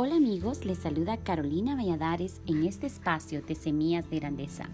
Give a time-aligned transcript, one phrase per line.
[0.00, 4.70] Hola amigos, les saluda Carolina Valladares en este espacio de Semillas de Grandeza,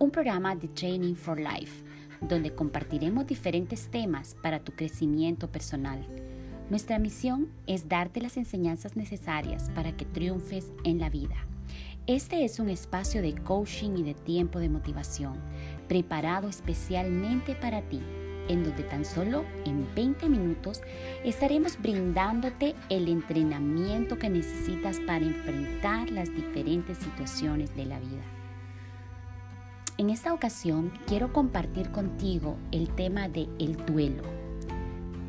[0.00, 1.84] un programa de Training for Life,
[2.20, 6.04] donde compartiremos diferentes temas para tu crecimiento personal.
[6.70, 11.36] Nuestra misión es darte las enseñanzas necesarias para que triunfes en la vida.
[12.08, 15.34] Este es un espacio de coaching y de tiempo de motivación,
[15.86, 18.02] preparado especialmente para ti
[18.48, 20.82] en donde tan solo en 20 minutos
[21.24, 28.22] estaremos brindándote el entrenamiento que necesitas para enfrentar las diferentes situaciones de la vida.
[29.98, 34.22] En esta ocasión quiero compartir contigo el tema de el duelo,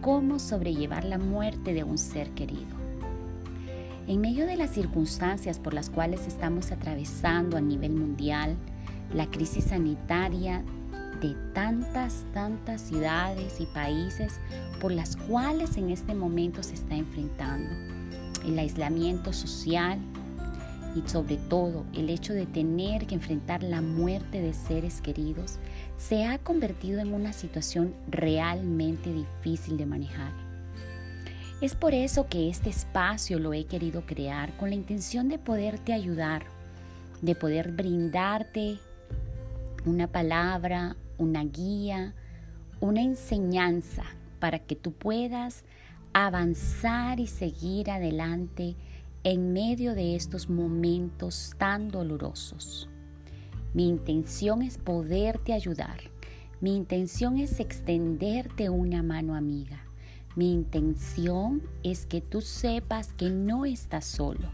[0.02, 2.77] cómo sobrellevar la muerte de un ser querido.
[4.08, 8.58] En medio de las circunstancias por las cuales estamos atravesando a nivel mundial,
[9.13, 10.63] la crisis sanitaria
[11.22, 14.40] de tantas, tantas ciudades y países
[14.80, 17.70] por las cuales en este momento se está enfrentando.
[18.45, 20.00] El aislamiento social
[20.95, 25.59] y sobre todo el hecho de tener que enfrentar la muerte de seres queridos
[25.98, 30.31] se ha convertido en una situación realmente difícil de manejar.
[31.61, 35.92] Es por eso que este espacio lo he querido crear con la intención de poderte
[35.92, 36.45] ayudar,
[37.22, 38.80] de poder brindarte
[39.86, 42.16] una palabra, una guía,
[42.80, 44.03] una enseñanza
[44.39, 45.64] para que tú puedas
[46.14, 48.76] avanzar y seguir adelante
[49.23, 52.89] en medio de estos momentos tan dolorosos.
[53.73, 56.00] Mi intención es poderte ayudar.
[56.61, 59.86] Mi intención es extenderte una mano amiga.
[60.36, 64.50] Mi intención es que tú sepas que no estás solo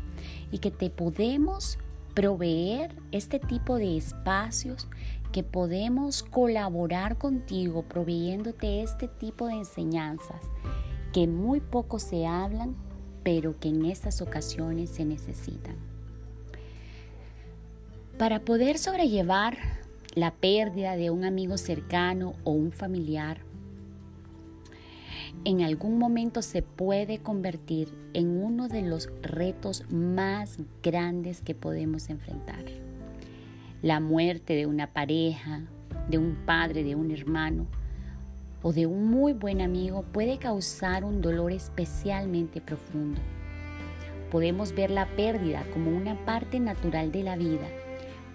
[0.51, 1.77] y que te podemos
[2.13, 4.87] proveer este tipo de espacios
[5.31, 10.41] que podemos colaborar contigo proveyéndote este tipo de enseñanzas
[11.13, 12.75] que muy poco se hablan,
[13.23, 15.77] pero que en estas ocasiones se necesitan.
[18.17, 19.57] Para poder sobrellevar
[20.13, 23.39] la pérdida de un amigo cercano o un familiar,
[25.43, 32.09] en algún momento se puede convertir en uno de los retos más grandes que podemos
[32.09, 32.84] enfrentar
[33.85, 35.61] la muerte de una pareja,
[36.09, 37.67] de un padre, de un hermano
[38.63, 43.21] o de un muy buen amigo puede causar un dolor especialmente profundo.
[44.31, 47.67] Podemos ver la pérdida como una parte natural de la vida,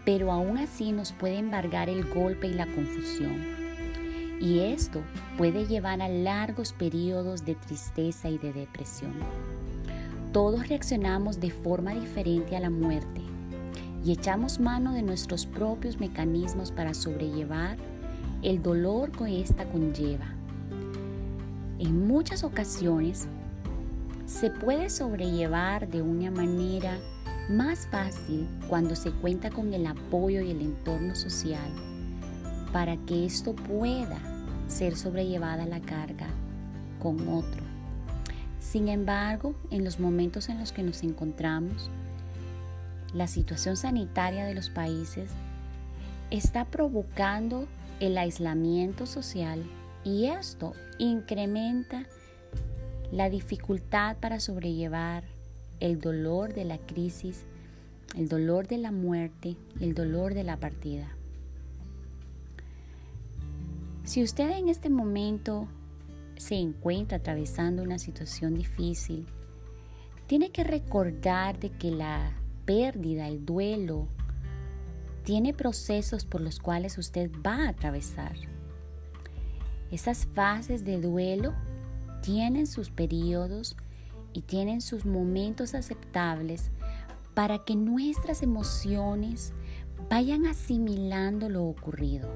[0.04, 3.44] pero aún así nos puede embargar el golpe y la confusión.
[4.40, 5.02] Y esto
[5.36, 9.14] puede llevar a largos periodos de tristeza y de depresión.
[10.32, 13.29] Todos reaccionamos de forma diferente a la muerte
[14.04, 17.76] y echamos mano de nuestros propios mecanismos para sobrellevar
[18.42, 20.26] el dolor que ésta conlleva.
[21.78, 23.28] En muchas ocasiones
[24.26, 26.96] se puede sobrellevar de una manera
[27.50, 31.70] más fácil cuando se cuenta con el apoyo y el entorno social
[32.72, 34.18] para que esto pueda
[34.68, 36.28] ser sobrellevada la carga
[37.00, 37.62] con otro.
[38.60, 41.90] Sin embargo, en los momentos en los que nos encontramos,
[43.14, 45.30] la situación sanitaria de los países
[46.30, 47.66] está provocando
[47.98, 49.64] el aislamiento social
[50.04, 52.06] y esto incrementa
[53.10, 55.24] la dificultad para sobrellevar
[55.80, 57.44] el dolor de la crisis,
[58.16, 61.08] el dolor de la muerte, el dolor de la partida.
[64.04, 65.68] Si usted en este momento
[66.36, 69.26] se encuentra atravesando una situación difícil,
[70.26, 72.39] tiene que recordar de que la
[72.70, 74.06] pérdida, el duelo,
[75.24, 78.36] tiene procesos por los cuales usted va a atravesar.
[79.90, 81.52] Esas fases de duelo
[82.22, 83.76] tienen sus periodos
[84.32, 86.70] y tienen sus momentos aceptables
[87.34, 89.52] para que nuestras emociones
[90.08, 92.30] vayan asimilando lo ocurrido.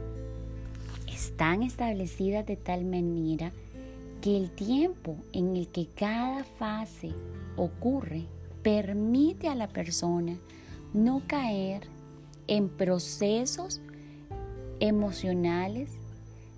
[1.07, 3.53] Están establecidas de tal manera
[4.21, 7.13] que el tiempo en el que cada fase
[7.57, 8.27] ocurre
[8.65, 10.37] permite a la persona
[10.95, 11.83] no caer
[12.49, 13.81] en procesos
[14.81, 15.91] emocionales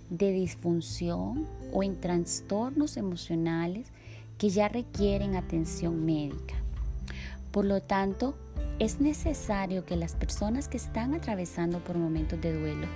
[0.09, 3.87] de disfunción o en trastornos emocionales
[4.37, 6.55] que ya requieren atención médica.
[7.51, 8.35] Por lo tanto,
[8.79, 12.87] es necesario que las personas que están atravesando por momentos de duelo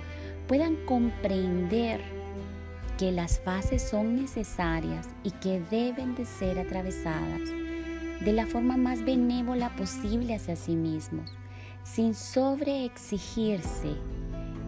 [0.48, 2.00] puedan comprender
[2.96, 7.61] que las fases son necesarias y que deben de ser atravesadas
[8.24, 11.32] de la forma más benévola posible hacia sí mismos,
[11.82, 13.94] sin sobreexigirse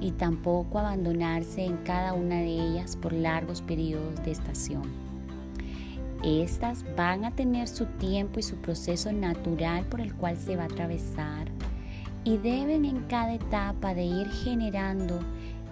[0.00, 4.82] y tampoco abandonarse en cada una de ellas por largos periodos de estación.
[6.24, 10.62] Estas van a tener su tiempo y su proceso natural por el cual se va
[10.62, 11.48] a atravesar
[12.24, 15.20] y deben en cada etapa de ir generando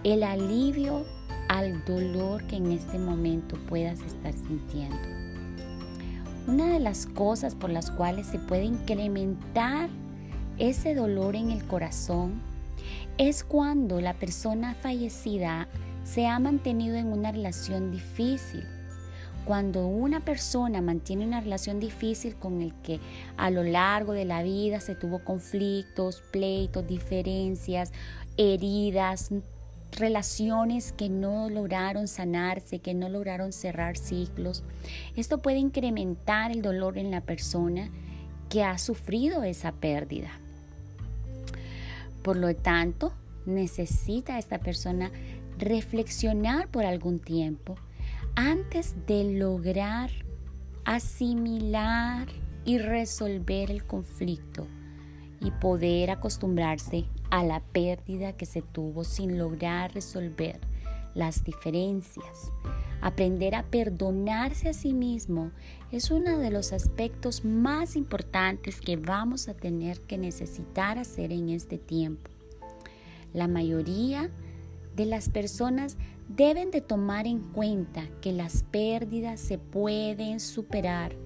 [0.05, 1.05] el alivio
[1.49, 5.21] al dolor que en este momento puedas estar sintiendo.
[6.49, 9.89] Una de las cosas por las cuales se puede incrementar
[10.59, 12.43] ese dolor en el corazón
[13.17, 15.69] es cuando la persona fallecida
[16.03, 18.65] se ha mantenido en una relación difícil.
[19.44, 22.99] Cuando una persona mantiene una relación difícil con el que
[23.37, 27.93] a lo largo de la vida se tuvo conflictos, pleitos, diferencias,
[28.37, 29.31] heridas,
[29.93, 34.65] relaciones que no lograron sanarse, que no lograron cerrar ciclos.
[35.17, 37.91] Esto puede incrementar el dolor en la persona
[38.49, 40.31] que ha sufrido esa pérdida.
[42.23, 43.12] Por lo tanto,
[43.47, 45.11] necesita esta persona
[45.59, 47.77] reflexionar por algún tiempo
[48.35, 50.11] antes de lograr
[50.85, 52.29] asimilar
[52.65, 54.67] y resolver el conflicto
[55.41, 60.61] y poder acostumbrarse a la pérdida que se tuvo sin lograr resolver
[61.14, 62.52] las diferencias.
[63.00, 65.50] Aprender a perdonarse a sí mismo
[65.90, 71.49] es uno de los aspectos más importantes que vamos a tener que necesitar hacer en
[71.49, 72.31] este tiempo.
[73.32, 74.29] La mayoría
[74.94, 75.96] de las personas
[76.29, 81.17] deben de tomar en cuenta que las pérdidas se pueden superar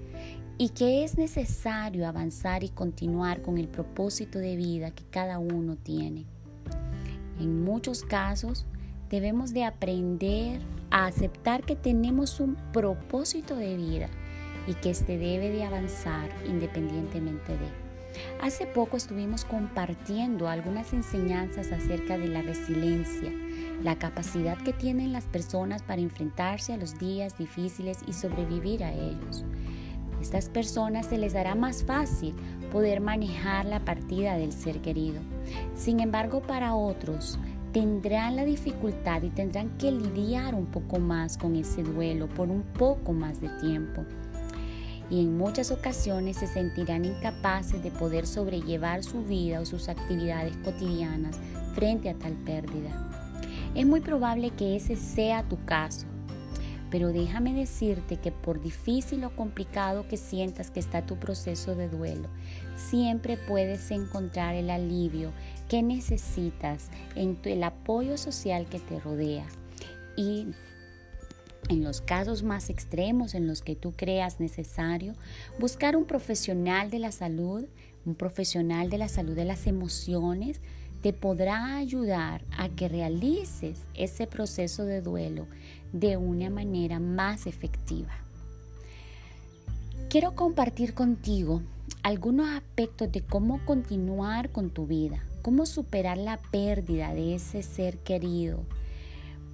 [0.59, 5.75] y que es necesario avanzar y continuar con el propósito de vida que cada uno
[5.75, 6.25] tiene.
[7.39, 8.65] En muchos casos
[9.09, 10.59] debemos de aprender
[10.89, 14.09] a aceptar que tenemos un propósito de vida
[14.65, 17.87] y que éste debe de avanzar independientemente de.
[18.41, 23.31] Hace poco estuvimos compartiendo algunas enseñanzas acerca de la resiliencia,
[23.83, 28.91] la capacidad que tienen las personas para enfrentarse a los días difíciles y sobrevivir a
[28.91, 29.45] ellos
[30.21, 32.33] estas personas se les hará más fácil
[32.71, 35.19] poder manejar la partida del ser querido.
[35.75, 37.39] Sin embargo, para otros
[37.71, 42.63] tendrán la dificultad y tendrán que lidiar un poco más con ese duelo por un
[42.63, 44.03] poco más de tiempo.
[45.09, 50.57] Y en muchas ocasiones se sentirán incapaces de poder sobrellevar su vida o sus actividades
[50.57, 51.39] cotidianas
[51.73, 53.09] frente a tal pérdida.
[53.73, 56.07] Es muy probable que ese sea tu caso
[56.89, 61.89] pero déjame decirte que por difícil o complicado que sientas que está tu proceso de
[61.89, 62.29] duelo,
[62.75, 65.31] siempre puedes encontrar el alivio
[65.67, 69.45] que necesitas en el apoyo social que te rodea.
[70.15, 70.47] Y
[71.69, 75.13] en los casos más extremos en los que tú creas necesario,
[75.59, 77.65] buscar un profesional de la salud,
[78.05, 80.61] un profesional de la salud de las emociones,
[81.01, 85.45] te podrá ayudar a que realices ese proceso de duelo
[85.93, 88.13] de una manera más efectiva.
[90.09, 91.61] Quiero compartir contigo
[92.03, 97.97] algunos aspectos de cómo continuar con tu vida, cómo superar la pérdida de ese ser
[97.97, 98.63] querido,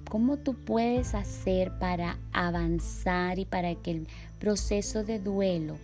[0.08, 4.08] cómo tú puedes hacer para avanzar y para que el
[4.38, 5.76] proceso de duelo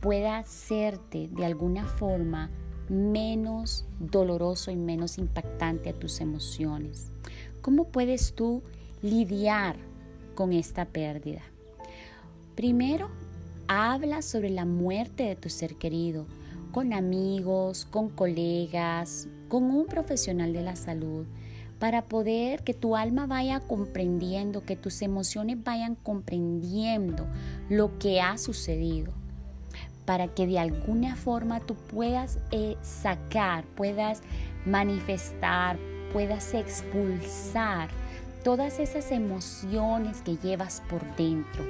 [0.00, 2.50] pueda hacerte de alguna forma
[2.88, 7.10] menos doloroso y menos impactante a tus emociones.
[7.60, 8.62] ¿Cómo puedes tú
[9.02, 9.76] lidiar
[10.38, 11.40] con esta pérdida.
[12.54, 13.10] Primero,
[13.66, 16.26] habla sobre la muerte de tu ser querido,
[16.70, 21.26] con amigos, con colegas, con un profesional de la salud,
[21.80, 27.26] para poder que tu alma vaya comprendiendo, que tus emociones vayan comprendiendo
[27.68, 29.12] lo que ha sucedido,
[30.04, 34.22] para que de alguna forma tú puedas eh, sacar, puedas
[34.64, 35.80] manifestar,
[36.12, 37.88] puedas expulsar
[38.42, 41.64] todas esas emociones que llevas por dentro.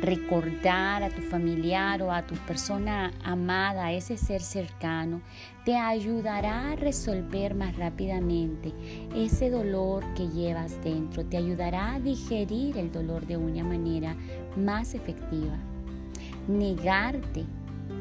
[0.00, 5.20] Recordar a tu familiar o a tu persona amada, a ese ser cercano,
[5.64, 8.72] te ayudará a resolver más rápidamente
[9.16, 14.14] ese dolor que llevas dentro, te ayudará a digerir el dolor de una manera
[14.56, 15.56] más efectiva.
[16.46, 17.44] Negarte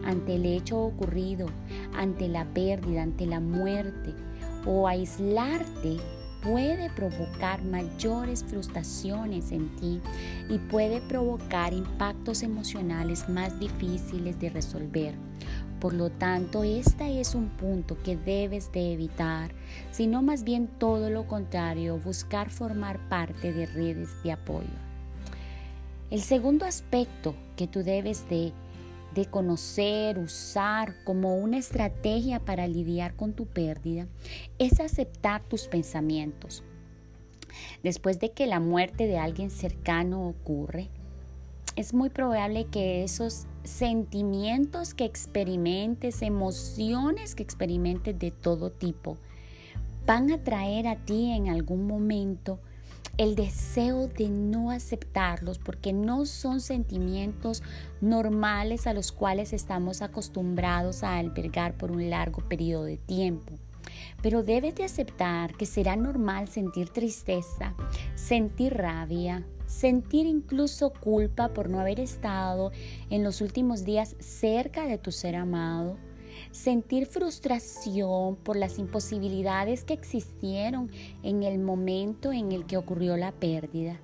[0.06, 1.48] ante el hecho ocurrido,
[1.96, 4.14] ante la pérdida, ante la muerte
[4.66, 5.98] o aislarte
[6.44, 10.02] puede provocar mayores frustraciones en ti
[10.50, 15.16] y puede provocar impactos emocionales más difíciles de resolver.
[15.80, 19.52] Por lo tanto, este es un punto que debes de evitar,
[19.92, 24.68] sino más bien todo lo contrario, buscar formar parte de redes de apoyo.
[26.10, 28.54] El segundo aspecto que tú debes de
[29.14, 34.08] de conocer, usar como una estrategia para lidiar con tu pérdida,
[34.60, 36.64] es aceptar tus pensamientos.
[37.84, 40.90] Después de que la muerte de alguien cercano ocurre,
[41.76, 49.18] es muy probable que esos sentimientos que experimentes, emociones que experimentes de todo tipo,
[50.06, 52.60] van a traer a ti en algún momento
[53.18, 57.62] el deseo de no aceptarlos porque no son sentimientos
[58.02, 63.54] normales a los cuales estamos acostumbrados a albergar por un largo periodo de tiempo.
[64.22, 67.76] Pero debes de aceptar que será normal sentir tristeza,
[68.16, 72.72] sentir rabia, sentir incluso culpa por no haber estado
[73.10, 75.98] en los últimos días cerca de tu ser amado,
[76.52, 80.92] sentir frustración por las imposibilidades que existieron
[81.24, 84.00] en el momento en el que ocurrió la pérdida,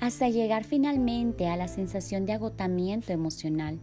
[0.00, 3.78] hasta llegar finalmente a la sensación de agotamiento emocional.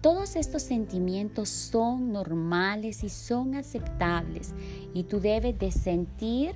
[0.00, 4.54] Todos estos sentimientos son normales y son aceptables
[4.94, 6.54] y tú debes de sentir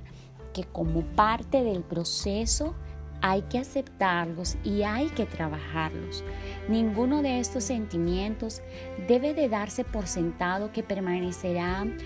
[0.53, 2.75] que como parte del proceso
[3.21, 6.23] hay que aceptarlos y hay que trabajarlos.
[6.67, 8.61] Ninguno de estos sentimientos
[9.07, 11.97] debe de darse por sentado que permanecerán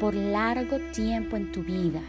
[0.00, 2.00] por largo tiempo en tu vida.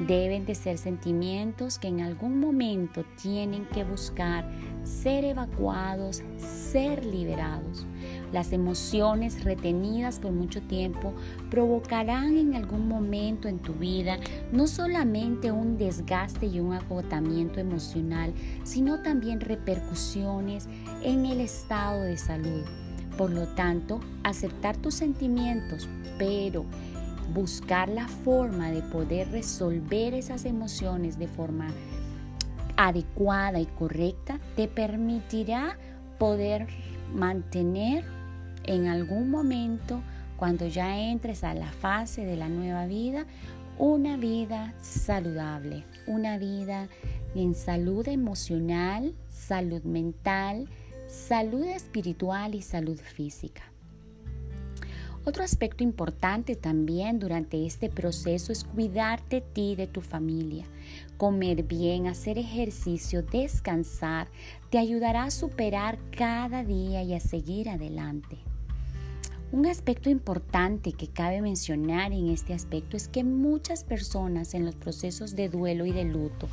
[0.00, 4.44] Deben de ser sentimientos que en algún momento tienen que buscar
[4.82, 7.86] ser evacuados, ser liberados.
[8.34, 11.14] Las emociones retenidas por mucho tiempo
[11.52, 14.18] provocarán en algún momento en tu vida
[14.50, 20.66] no solamente un desgaste y un agotamiento emocional, sino también repercusiones
[21.04, 22.64] en el estado de salud.
[23.16, 25.88] Por lo tanto, aceptar tus sentimientos,
[26.18, 26.64] pero
[27.32, 31.68] buscar la forma de poder resolver esas emociones de forma
[32.76, 35.78] adecuada y correcta te permitirá
[36.18, 36.66] poder
[37.14, 38.23] mantener
[38.64, 40.02] en algún momento,
[40.36, 43.26] cuando ya entres a la fase de la nueva vida,
[43.78, 46.88] una vida saludable, una vida
[47.34, 50.68] en salud emocional, salud mental,
[51.08, 53.62] salud espiritual y salud física.
[55.26, 60.66] Otro aspecto importante también durante este proceso es cuidarte de ti de tu familia.
[61.16, 64.28] Comer bien, hacer ejercicio, descansar,
[64.68, 68.36] te ayudará a superar cada día y a seguir adelante.
[69.54, 74.74] Un aspecto importante que cabe mencionar en este aspecto es que muchas personas en los
[74.74, 76.48] procesos de duelo y de luto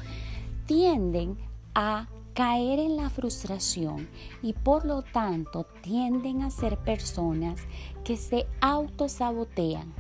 [0.68, 1.36] tienden
[1.74, 4.08] a caer en la frustración
[4.44, 7.62] y por lo tanto tienden a ser personas
[8.04, 9.92] que se autosabotean.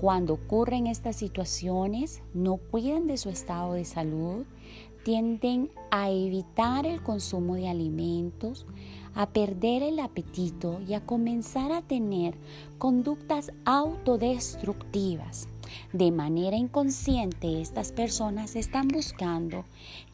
[0.00, 4.44] Cuando ocurren estas situaciones, no cuidan de su estado de salud,
[5.02, 8.64] tienden a evitar el consumo de alimentos,
[9.14, 12.34] a perder el apetito y a comenzar a tener
[12.78, 15.48] conductas autodestructivas.
[15.92, 19.64] De manera inconsciente, estas personas están buscando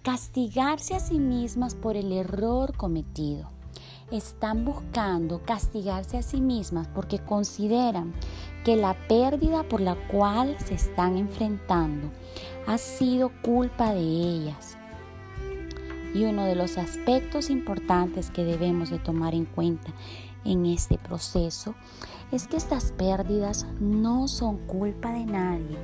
[0.03, 3.49] castigarse a sí mismas por el error cometido.
[4.11, 8.15] Están buscando castigarse a sí mismas porque consideran
[8.65, 12.11] que la pérdida por la cual se están enfrentando
[12.67, 14.78] ha sido culpa de ellas
[16.19, 19.93] y uno de los aspectos importantes que debemos de tomar en cuenta
[20.45, 21.77] en este proceso
[22.33, 25.79] es que estas pérdidas no son culpa de nadie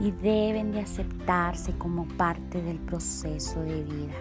[0.00, 4.14] y deben de aceptarse como parte del proceso de vida.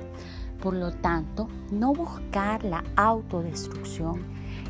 [0.62, 4.22] Por lo tanto, no buscar la autodestrucción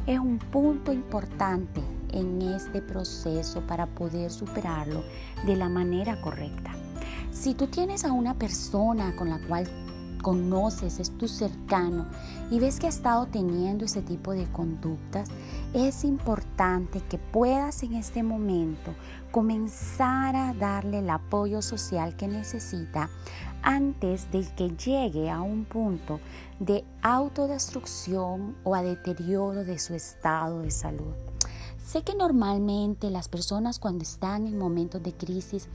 [0.05, 1.81] es un punto importante
[2.11, 5.03] en este proceso para poder superarlo
[5.47, 6.71] de la manera correcta.
[7.31, 9.67] Si tú tienes a una persona con la cual
[10.23, 12.07] conoces, es tu cercano
[12.49, 15.29] y ves que ha estado teniendo ese tipo de conductas,
[15.75, 18.95] es importante que puedas en este momento
[19.31, 23.09] comenzar a darle el apoyo social que necesita
[23.61, 26.19] antes de que llegue a un punto
[26.59, 31.32] de autodestrucción o a deterioro de su estado de salud.
[31.83, 35.67] Sé que normalmente las personas cuando están en momentos de crisis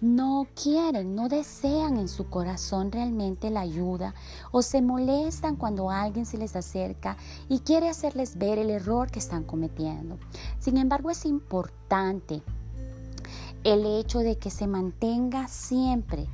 [0.00, 4.12] no quieren, no desean en su corazón realmente la ayuda
[4.50, 7.16] o se molestan cuando alguien se les acerca
[7.48, 10.18] y quiere hacerles ver el error que están cometiendo.
[10.58, 12.42] Sin embargo, es importante
[13.62, 16.26] el hecho de que se mantenga siempre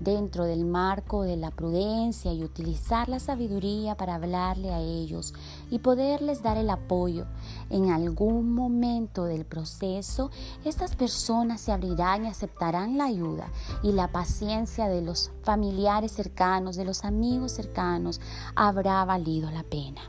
[0.00, 5.34] dentro del marco de la prudencia y utilizar la sabiduría para hablarle a ellos
[5.70, 7.26] y poderles dar el apoyo.
[7.68, 10.30] En algún momento del proceso,
[10.64, 13.52] estas personas se abrirán y aceptarán la ayuda
[13.82, 18.20] y la paciencia de los familiares cercanos, de los amigos cercanos,
[18.56, 20.00] habrá valido la pena.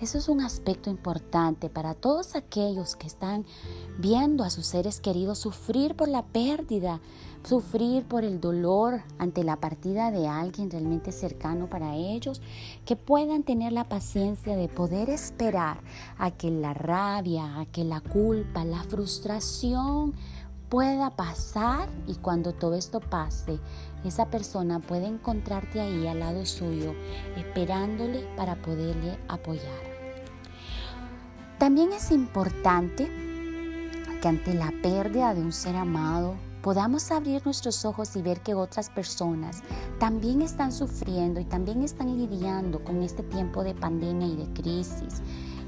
[0.00, 3.44] Eso es un aspecto importante para todos aquellos que están
[3.98, 7.00] viendo a sus seres queridos sufrir por la pérdida,
[7.44, 12.40] sufrir por el dolor ante la partida de alguien realmente cercano para ellos,
[12.86, 15.82] que puedan tener la paciencia de poder esperar
[16.16, 20.14] a que la rabia, a que la culpa, la frustración
[20.70, 23.58] pueda pasar y cuando todo esto pase,
[24.02, 26.94] esa persona puede encontrarte ahí al lado suyo,
[27.36, 29.89] esperándole para poderle apoyar.
[31.60, 33.06] También es importante
[34.22, 38.54] que ante la pérdida de un ser amado podamos abrir nuestros ojos y ver que
[38.54, 39.62] otras personas
[39.98, 45.20] también están sufriendo y también están lidiando con este tiempo de pandemia y de crisis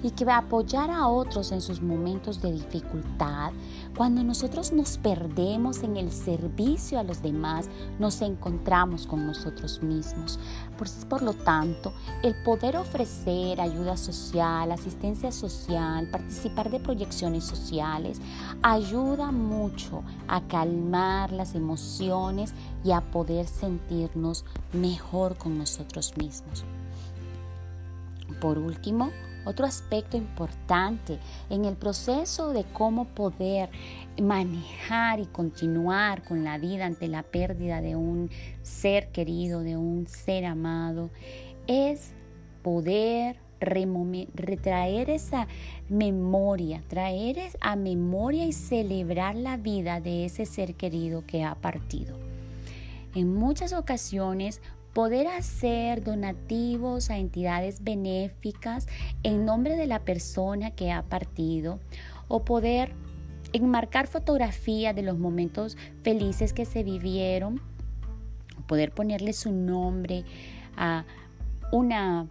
[0.03, 3.53] y que va a apoyar a otros en sus momentos de dificultad.
[3.97, 7.69] Cuando nosotros nos perdemos en el servicio a los demás,
[7.99, 10.39] nos encontramos con nosotros mismos.
[10.79, 11.93] Por, por lo tanto,
[12.23, 18.21] el poder ofrecer ayuda social, asistencia social, participar de proyecciones sociales,
[18.63, 22.55] ayuda mucho a calmar las emociones
[22.85, 26.65] y a poder sentirnos mejor con nosotros mismos.
[28.41, 29.11] Por último,
[29.45, 31.19] otro aspecto importante
[31.51, 33.71] en el proceso de cómo poder
[34.21, 38.31] manejar y continuar con la vida ante la pérdida de un
[38.63, 41.11] ser querido, de un ser amado,
[41.67, 42.13] es
[42.63, 45.47] poder retraer esa
[45.89, 52.19] memoria, traer a memoria y celebrar la vida de ese ser querido que ha partido.
[53.15, 54.61] En muchas ocasiones
[54.93, 58.87] poder hacer donativos a entidades benéficas
[59.23, 61.81] en nombre de la persona que ha partido
[62.29, 62.93] o poder
[63.53, 67.61] enmarcar fotografías de los momentos felices que se vivieron,
[68.67, 70.25] poder ponerle su nombre
[70.77, 71.05] a
[71.71, 72.29] una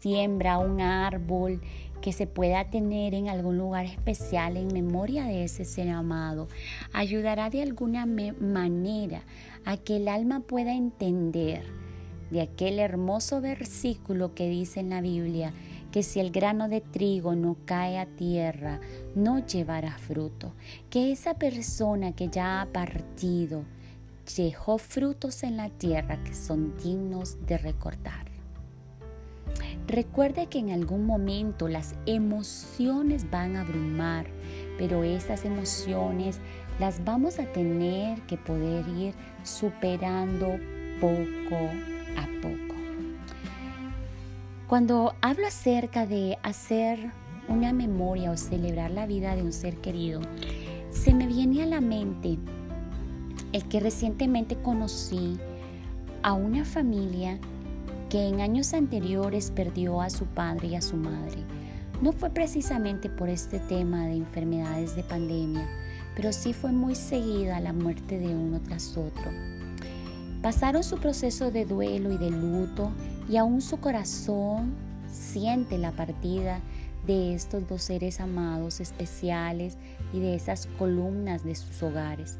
[0.00, 1.60] siembra, un árbol
[2.00, 6.48] que se pueda tener en algún lugar especial en memoria de ese ser amado,
[6.92, 9.22] ayudará de alguna manera
[9.64, 11.64] a que el alma pueda entender
[12.30, 15.52] de aquel hermoso versículo que dice en la Biblia
[15.92, 18.80] que si el grano de trigo no cae a tierra,
[19.14, 20.52] no llevará fruto,
[20.90, 23.64] que esa persona que ya ha partido
[24.36, 28.26] dejó frutos en la tierra que son dignos de recordar.
[29.86, 34.26] Recuerde que en algún momento las emociones van a abrumar,
[34.76, 36.40] pero esas emociones
[36.78, 40.58] las vamos a tener que poder ir superando
[41.00, 41.70] poco
[42.26, 42.74] poco.
[44.66, 47.10] Cuando hablo acerca de hacer
[47.48, 50.20] una memoria o celebrar la vida de un ser querido,
[50.90, 52.38] se me viene a la mente
[53.52, 55.38] el que recientemente conocí
[56.22, 57.38] a una familia
[58.10, 61.44] que en años anteriores perdió a su padre y a su madre.
[62.02, 65.66] No fue precisamente por este tema de enfermedades de pandemia,
[66.14, 69.30] pero sí fue muy seguida la muerte de uno tras otro.
[70.42, 72.92] Pasaron su proceso de duelo y de luto
[73.28, 74.74] y aún su corazón
[75.10, 76.60] siente la partida
[77.06, 79.76] de estos dos seres amados especiales
[80.12, 82.38] y de esas columnas de sus hogares.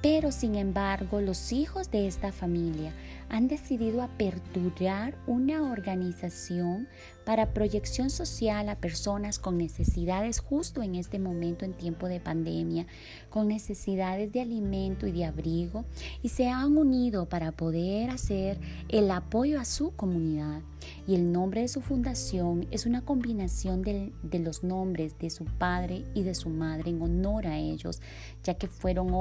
[0.00, 2.92] Pero sin embargo, los hijos de esta familia
[3.28, 6.88] han decidido aperturar una organización
[7.24, 12.86] para proyección social a personas con necesidades justo en este momento en tiempo de pandemia,
[13.28, 15.84] con necesidades de alimento y de abrigo,
[16.22, 18.58] y se han unido para poder hacer
[18.88, 20.62] el apoyo a su comunidad.
[21.06, 26.04] Y el nombre de su fundación es una combinación de, los nombres de su padre
[26.14, 28.00] y de su madre en honor a ellos,
[28.42, 29.12] ya que fueron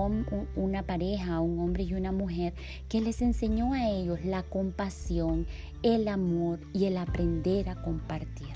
[0.68, 2.54] una pareja, un hombre y una mujer,
[2.90, 5.48] que les enseñó a ellos la compasión,
[5.82, 8.56] el amor y el aprender a compartir.